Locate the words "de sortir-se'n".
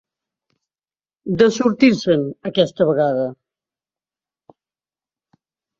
1.41-2.25